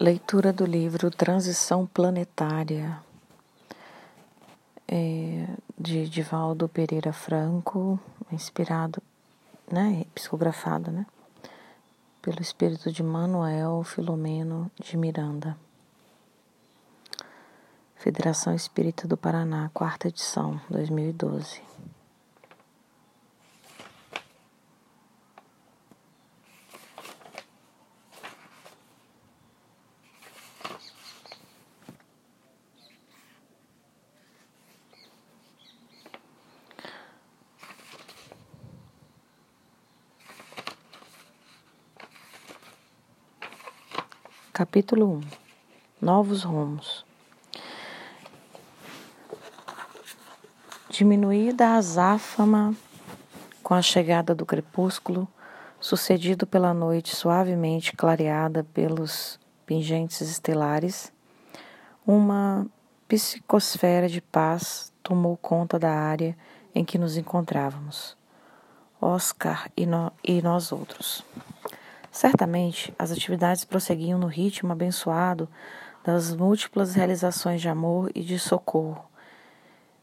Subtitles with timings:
[0.00, 2.98] Leitura do livro Transição Planetária,
[4.88, 5.46] é,
[5.78, 8.00] de Divaldo Pereira Franco,
[8.32, 9.02] inspirado,
[9.70, 11.06] né, psicografado, né,
[12.22, 15.56] pelo espírito de Manuel Filomeno de Miranda.
[17.94, 21.60] Federação Espírita do Paraná, quarta edição, 2012.
[44.62, 45.20] Capítulo 1
[46.00, 47.04] Novos rumos
[50.88, 52.72] Diminuída a azáfama
[53.60, 55.26] com a chegada do crepúsculo,
[55.80, 59.36] sucedido pela noite suavemente clareada pelos
[59.66, 61.12] pingentes estelares,
[62.06, 62.64] uma
[63.08, 66.38] psicosfera de paz tomou conta da área
[66.72, 68.16] em que nos encontrávamos,
[69.00, 71.24] Oscar e, no, e nós outros.
[72.22, 75.48] Certamente, as atividades prosseguiam no ritmo abençoado
[76.04, 79.04] das múltiplas realizações de amor e de socorro,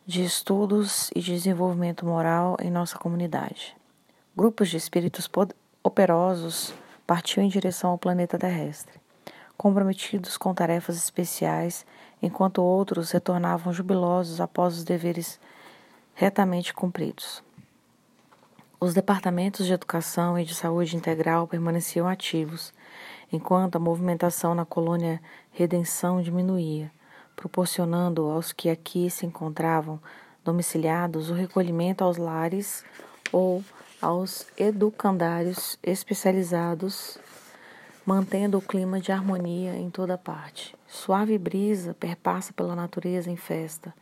[0.05, 3.73] de estudos e de desenvolvimento moral em nossa comunidade.
[4.35, 5.29] Grupos de espíritos
[5.81, 6.73] operosos
[7.07, 8.99] partiam em direção ao planeta terrestre,
[9.55, 11.85] comprometidos com tarefas especiais,
[12.21, 15.39] enquanto outros retornavam jubilosos após os deveres
[16.13, 17.41] retamente cumpridos.
[18.81, 22.73] Os departamentos de educação e de saúde integral permaneciam ativos,
[23.29, 26.89] enquanto a movimentação na colônia Redenção diminuía,
[27.35, 29.99] proporcionando aos que aqui se encontravam
[30.45, 32.85] domiciliados o recolhimento aos lares
[33.33, 33.61] ou
[34.01, 37.17] aos educandários especializados,
[38.05, 40.73] mantendo o clima de harmonia em toda parte.
[40.87, 43.93] Suave brisa perpassa pela natureza em festa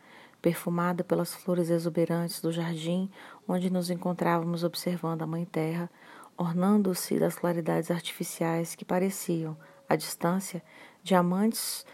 [0.48, 3.10] perfumada pelas flores exuberantes do jardim
[3.46, 5.90] onde nos encontrávamos observando a Mãe Terra,
[6.38, 9.54] ornando-se das claridades artificiais que pareciam,
[9.86, 10.62] à distância,
[11.02, 11.84] diamantes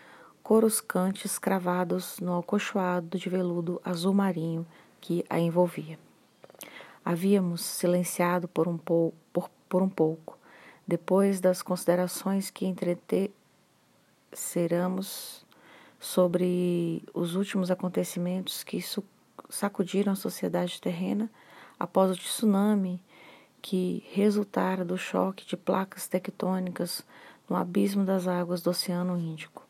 [0.40, 4.64] coruscantes cravados no alcochoado de veludo azul marinho
[5.00, 5.98] que a envolvia.
[7.04, 9.12] Havíamos silenciado por um, por,
[9.68, 10.38] por um pouco,
[10.86, 15.43] depois das considerações que entreteceramos
[16.04, 18.78] sobre os últimos acontecimentos que
[19.48, 21.30] sacudiram a sociedade terrena
[21.80, 23.02] após o tsunami
[23.62, 27.02] que resultara do choque de placas tectônicas
[27.48, 29.66] no abismo das águas do Oceano Índico.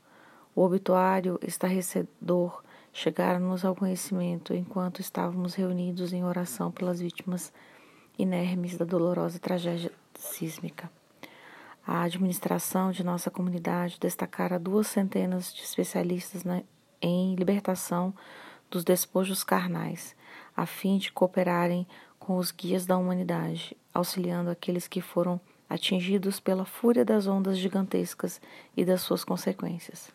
[0.56, 7.52] O obituário estarrecedor chegara-nos ao conhecimento enquanto estávamos reunidos em oração pelas vítimas
[8.18, 10.90] inermes da dolorosa tragédia sísmica.
[11.86, 16.62] A administração de nossa comunidade destacara duas centenas de especialistas na,
[17.00, 18.14] em libertação
[18.70, 20.16] dos despojos carnais,
[20.56, 21.86] a fim de cooperarem
[22.18, 28.40] com os guias da humanidade, auxiliando aqueles que foram atingidos pela fúria das ondas gigantescas
[28.74, 30.10] e das suas consequências.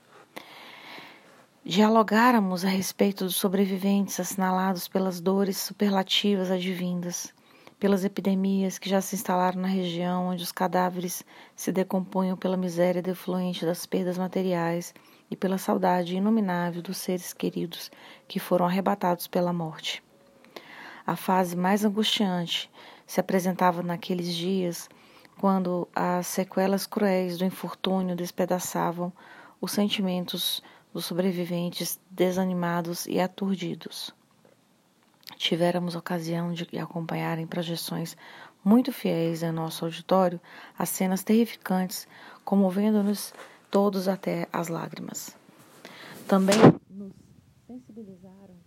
[1.64, 7.32] Dialogáramos a respeito dos sobreviventes assinalados pelas dores superlativas advindas
[7.80, 11.24] pelas epidemias que já se instalaram na região onde os cadáveres
[11.56, 14.94] se decompunham pela miséria defluente das perdas materiais
[15.32, 17.90] e pela saudade inominável dos seres queridos
[18.28, 20.04] que foram arrebatados pela morte.
[21.08, 22.70] A fase mais angustiante
[23.08, 24.90] se apresentava naqueles dias
[25.40, 29.12] quando as sequelas cruéis do infortúnio despedaçavam
[29.62, 30.62] os sentimentos
[30.94, 34.14] dos sobreviventes desanimados e aturdidos
[35.36, 38.16] tivéramos ocasião de acompanhar em projeções
[38.64, 40.40] muito fiéis em nosso auditório
[40.78, 42.08] as cenas terrificantes,
[42.44, 43.34] comovendo-nos
[43.72, 45.36] todos até as lágrimas.
[46.28, 46.58] Também
[46.90, 47.14] nos
[47.66, 48.58] sensibilizaram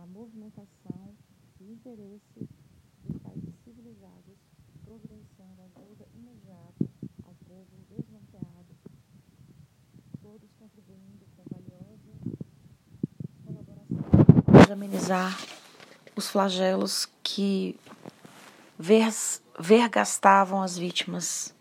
[0.00, 1.16] à movimentação
[1.60, 2.48] e interesse
[3.04, 4.38] dos países civilizados,
[4.84, 6.88] providenciando ajuda imediata
[7.24, 8.76] ao povo desnorteado,
[10.22, 12.12] todos contribuindo com valiosa
[13.44, 15.51] colaboração para amenizar
[16.14, 17.78] os flagelos que
[19.58, 21.54] vergastavam as vítimas,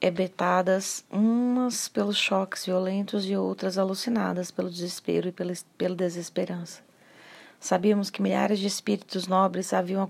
[0.00, 6.82] ebetadas umas pelos choques violentos e outras alucinadas pelo desespero e pela, pela desesperança.
[7.58, 10.06] Sabíamos que milhares de espíritos nobres haviam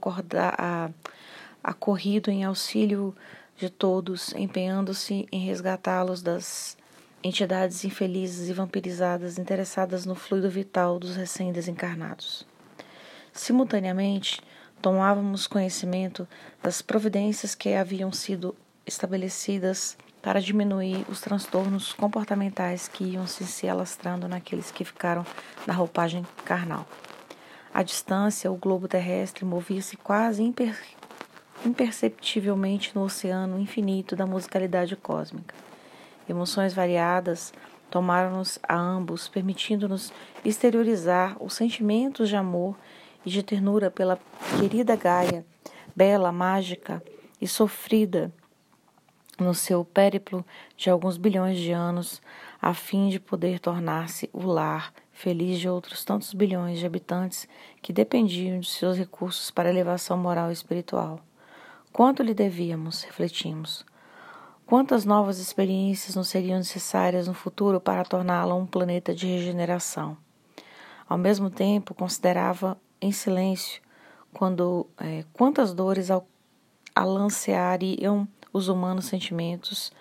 [1.62, 3.14] acorrido em auxílio
[3.56, 6.76] de todos, empenhando-se em resgatá-los das
[7.22, 12.44] entidades infelizes e vampirizadas interessadas no fluido vital dos recém-desencarnados.
[13.34, 14.40] Simultaneamente,
[14.80, 16.26] tomávamos conhecimento
[16.62, 18.54] das providências que haviam sido
[18.86, 25.26] estabelecidas para diminuir os transtornos comportamentais que iam se alastrando naqueles que ficaram
[25.66, 26.86] na roupagem carnal.
[27.74, 30.78] À distância, o globo terrestre movia-se quase imper
[31.66, 35.56] imperceptivelmente no oceano infinito da musicalidade cósmica.
[36.28, 37.52] Emoções variadas
[37.90, 40.12] tomaram-nos a ambos, permitindo-nos
[40.44, 42.76] exteriorizar os sentimentos de amor
[43.24, 44.18] e de ternura pela
[44.58, 45.44] querida Gaia,
[45.94, 47.02] bela, mágica
[47.40, 48.32] e sofrida
[49.38, 50.44] no seu périplo
[50.76, 52.22] de alguns bilhões de anos,
[52.60, 57.48] a fim de poder tornar-se o lar feliz de outros tantos bilhões de habitantes
[57.80, 61.20] que dependiam de seus recursos para elevação moral e espiritual.
[61.92, 63.84] Quanto lhe devíamos, refletimos.
[64.66, 70.16] Quantas novas experiências nos seriam necessárias no futuro para torná-la um planeta de regeneração?
[71.08, 73.82] Ao mesmo tempo, considerava em silêncio
[74.32, 76.26] quando é, quantas dores ao,
[76.94, 79.92] alanceariam os humanos sentimentos,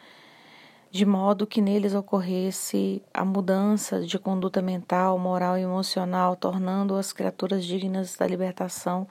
[0.89, 7.11] de modo que neles ocorresse a mudança de conduta mental, moral e emocional, tornando as
[7.11, 9.07] criaturas dignas da libertação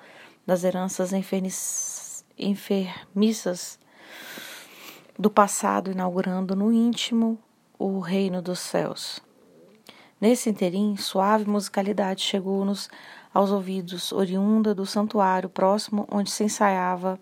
[0.46, 1.12] das heranças
[2.38, 3.78] enfermiças
[5.18, 7.38] do passado, inaugurando no íntimo
[7.78, 9.20] o reino dos céus.
[10.20, 12.88] Nesse interim, suave musicalidade chegou-nos
[13.32, 17.18] aos ouvidos, oriunda do santuário próximo onde se ensaiava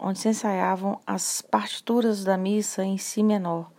[0.00, 3.70] onde se ensaiavam as partituras da missa em si menor,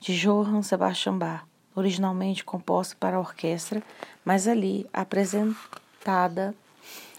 [0.00, 3.82] de Johann Sebastian Bach, originalmente composta para a orquestra,
[4.24, 6.54] mas ali apresentada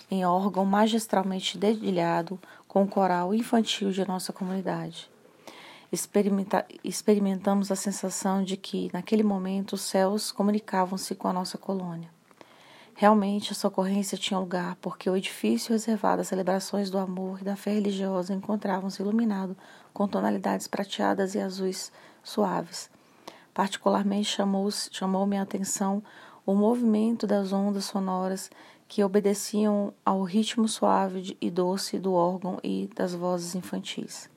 [0.09, 5.09] em órgão magistralmente dedilhado com o coral infantil de nossa comunidade.
[5.91, 12.16] Experimenta experimentamos a sensação de que, naquele momento, os céus comunicavam-se com a nossa colônia.
[12.99, 17.55] Realmente, essa ocorrência tinha lugar porque o edifício reservado às celebrações do amor e da
[17.55, 19.55] fé religiosa encontrava-se iluminado
[19.93, 21.91] com tonalidades prateadas e azuis
[22.23, 22.89] suaves.
[23.53, 26.01] Particularmente chamou-me chamou a atenção
[26.43, 28.49] o movimento das ondas sonoras
[28.87, 34.27] que obedeciam ao ritmo suave e doce do órgão e das vozes infantis.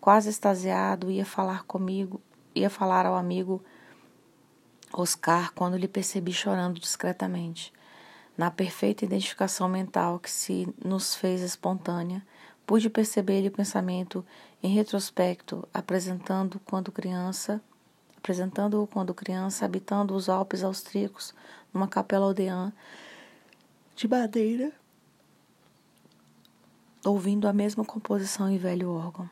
[0.00, 2.20] Quase extasiado, ia falar comigo,
[2.54, 3.60] ia falar ao amigo
[4.92, 7.72] Oscar quando lhe percebi chorando discretamente.
[8.36, 12.24] Na perfeita identificação mental que se nos fez espontânea,
[12.66, 14.24] pude perceber-lhe o pensamento
[14.62, 17.60] em retrospecto, apresentando quando criança,
[18.16, 21.34] apresentando-o quando criança, habitando os Alpes austríacos,
[21.72, 22.72] numa capela aldeã
[23.96, 24.72] de madeira,
[27.04, 29.28] ouvindo a mesma composição e velho órgão.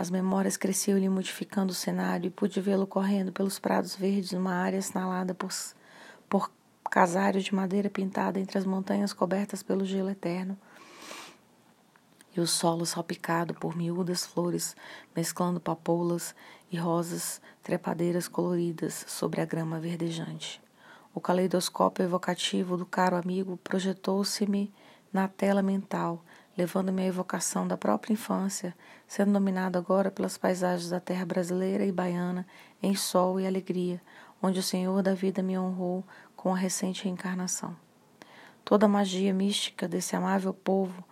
[0.00, 4.78] As memórias cresciam-lhe modificando o cenário e pude vê-lo correndo pelos prados verdes numa área
[4.78, 5.50] assinalada por,
[6.26, 6.50] por
[6.90, 10.58] casário de madeira pintada entre as montanhas cobertas pelo gelo eterno
[12.34, 14.74] e o solo salpicado por miúdas flores,
[15.14, 16.34] mesclando papoulas
[16.72, 20.62] e rosas trepadeiras coloridas sobre a grama verdejante.
[21.14, 24.72] O caleidoscópio evocativo do caro amigo projetou-se-me
[25.12, 26.24] na tela mental,
[26.60, 28.76] levando-me à evocação da própria infância,
[29.08, 32.46] sendo dominado agora pelas paisagens da terra brasileira e baiana
[32.82, 33.98] em sol e alegria,
[34.42, 36.04] onde o Senhor da vida me honrou
[36.36, 37.74] com a recente reencarnação.
[38.62, 41.02] Toda a magia mística desse amável povo,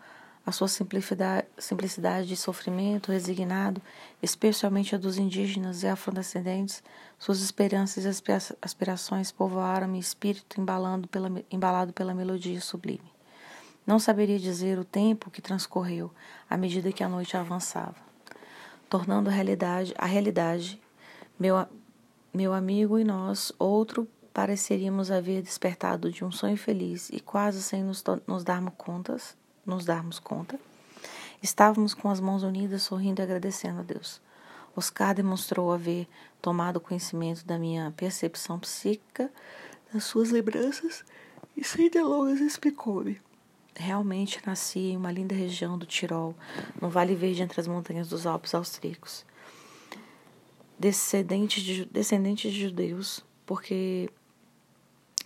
[0.45, 3.81] a sua simplicidade, de sofrimento resignado,
[4.23, 6.83] especialmente a dos indígenas e afrodescendentes,
[7.19, 13.18] suas esperanças e aspirações povoaram-me espírito embalando pela, embalado pela melodia sublime.
[13.89, 16.13] Não saberia dizer o tempo que transcorreu
[16.51, 17.97] à medida que a noite avançava,
[18.87, 20.79] tornando a realidade, a realidade
[21.41, 21.67] meu,
[22.31, 27.83] meu amigo e nós, outro, pareceríamos haver despertado de um sonho feliz e quase sem
[27.83, 30.61] nos, nos, darmos, contas, nos darmos conta,
[31.43, 34.21] estávamos com as mãos unidas, sorrindo e agradecendo a Deus.
[34.77, 36.07] Oscar demonstrou haver
[36.43, 39.33] tomado conhecimento da minha percepção psíquica,
[39.91, 41.07] das suas lembranças,
[41.57, 43.19] e sem delongas explicou-me
[43.79, 46.35] realmente nasci em uma linda região do Tirol,
[46.81, 49.25] no Vale Verde entre as montanhas dos Alpes austríacos.
[50.79, 54.11] Descendente de, descendente de judeus, porque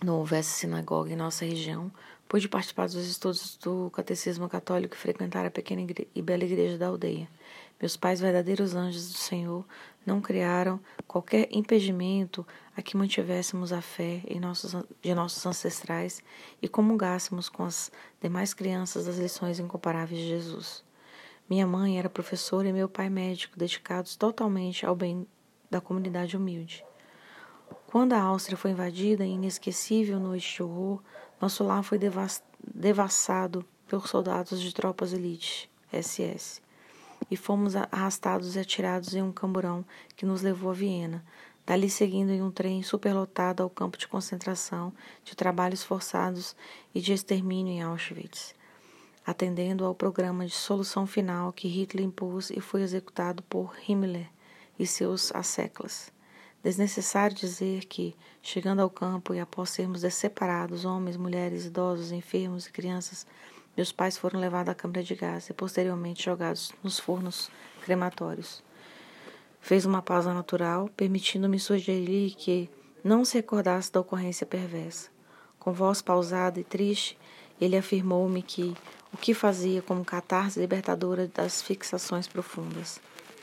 [0.03, 1.91] não houvesse sinagoga em nossa região,
[2.27, 6.87] pude participar dos estudos do catecismo católico e frequentar a pequena e bela igreja da
[6.87, 7.27] aldeia.
[7.83, 9.65] Meus pais, verdadeiros anjos do Senhor,
[10.05, 12.47] não criaram qualquer impedimento
[12.77, 16.23] a que mantivéssemos a fé nossos, de nossos ancestrais
[16.61, 20.81] e comungássemos com as demais crianças das lições incomparáveis de Jesus.
[21.49, 25.27] Minha mãe era professora e meu pai médico, dedicados totalmente ao bem
[25.69, 26.85] da comunidade humilde.
[27.87, 31.01] Quando a Áustria foi invadida em inesquecível noite de horror,
[31.41, 31.99] nosso lar foi
[32.63, 36.63] devassado pelos soldados de tropas elite, SS
[37.29, 41.23] e fomos arrastados e atirados em um camburão que nos levou a Viena.
[41.65, 46.55] Dali seguindo em um trem superlotado ao campo de concentração, de trabalhos forçados
[46.93, 48.53] e de extermínio em Auschwitz,
[49.25, 54.29] atendendo ao programa de solução final que Hitler impôs e foi executado por Himmler
[54.77, 56.11] e seus asseclas.
[56.63, 62.71] Desnecessário dizer que, chegando ao campo e após sermos separados, homens, mulheres, idosos, enfermos e
[62.71, 63.27] crianças,
[63.75, 67.49] meus pais foram levados à câmara de gás e posteriormente jogados nos fornos
[67.83, 68.63] crematórios.
[69.59, 72.69] Fez uma pausa natural, permitindo-me sugerir que
[73.03, 75.09] não se recordasse da ocorrência perversa.
[75.57, 77.17] Com voz pausada e triste,
[77.59, 78.75] ele afirmou-me que
[79.13, 82.99] o que fazia como catarse libertadora das fixações profundas.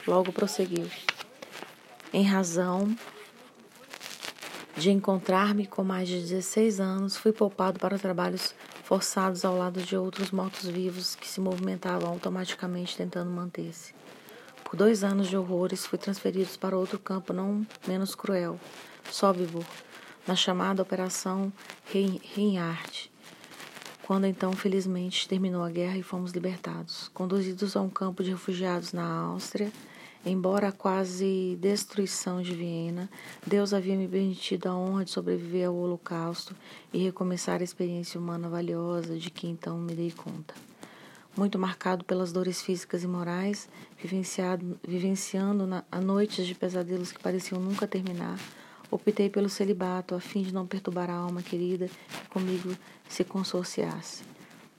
[0.06, 0.88] Logo prosseguiu.
[2.12, 2.94] Em razão
[4.76, 8.54] de encontrar-me com mais de 16 anos, fui poupado para trabalhos
[8.90, 13.94] forçados ao lado de outros mortos-vivos que se movimentavam automaticamente tentando manter-se.
[14.64, 18.58] Por dois anos de horrores, fui transferido para outro campo não menos cruel,
[19.08, 19.64] Sobibor,
[20.26, 21.52] na chamada Operação
[21.84, 23.12] Reinhardt.
[24.02, 28.92] Quando então, felizmente, terminou a guerra e fomos libertados, conduzidos a um campo de refugiados
[28.92, 29.70] na Áustria,
[30.24, 33.08] Embora a quase destruição de Viena,
[33.46, 36.54] Deus havia me permitido a honra de sobreviver ao Holocausto
[36.92, 40.54] e recomeçar a experiência humana valiosa de que então me dei conta.
[41.34, 43.66] Muito marcado pelas dores físicas e morais,
[44.86, 48.38] vivenciando na, a noites de pesadelos que pareciam nunca terminar,
[48.90, 52.76] optei pelo celibato a fim de não perturbar a alma querida que comigo
[53.08, 54.22] se consorciasse.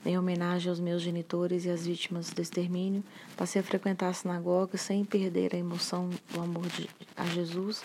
[0.04, 3.04] Em homenagem aos meus genitores e às vítimas do extermínio,
[3.36, 7.84] passei a frequentar a sinagoga sem perder a emoção do amor de, a Jesus,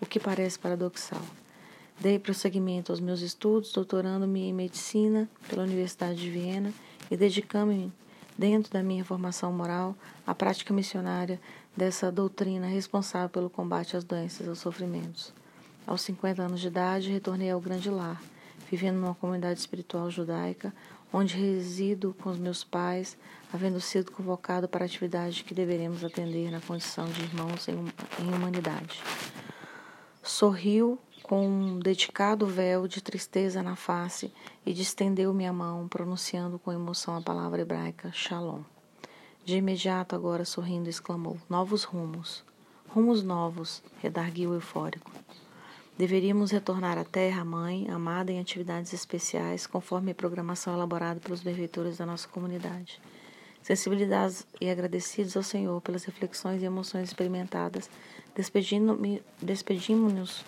[0.00, 1.20] o que parece paradoxal.
[2.00, 6.72] Dei prosseguimento aos meus estudos, doutorando-me em medicina pela Universidade de Viena
[7.10, 7.92] e dedicando-me,
[8.38, 9.94] dentro da minha formação moral,
[10.26, 11.38] à prática missionária
[11.76, 15.34] dessa doutrina responsável pelo combate às doenças e aos sofrimentos.
[15.86, 18.22] Aos 50 anos de idade, retornei ao grande lar,
[18.70, 20.72] vivendo numa comunidade espiritual judaica,
[21.12, 23.16] onde resido com os meus pais,
[23.52, 28.34] havendo sido convocado para a atividade que deveremos atender na condição de irmãos em, em
[28.34, 29.02] humanidade.
[30.22, 34.32] Sorriu com um dedicado véu de tristeza na face
[34.64, 38.62] e distendeu minha mão, pronunciando com emoção a palavra hebraica Shalom.
[39.44, 42.44] De imediato, agora sorrindo, exclamou: Novos rumos,
[42.88, 45.10] rumos novos, redarguiu eufórico.
[45.98, 51.98] Deveríamos retornar à Terra, Mãe, amada em atividades especiais, conforme a programação elaborada pelos benfeitores
[51.98, 53.00] da nossa comunidade.
[53.60, 57.90] Sensibilizados e agradecidos ao Senhor pelas reflexões e emoções experimentadas,
[59.42, 60.44] despedimos-nos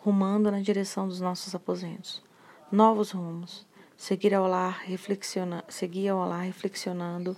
[0.00, 2.22] rumando na direção dos nossos aposentos.
[2.70, 3.66] Novos rumos.
[3.96, 7.34] Seguir ao lar, reflexiona, seguir ao lar reflexionando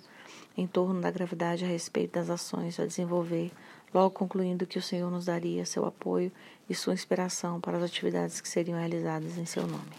[0.56, 3.52] em torno da gravidade a respeito das ações a desenvolver
[3.96, 6.30] logo concluindo que o Senhor nos daria seu apoio
[6.68, 9.96] e sua inspiração para as atividades que seriam realizadas em seu nome.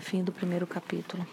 [0.00, 1.24] Fim do primeiro capítulo.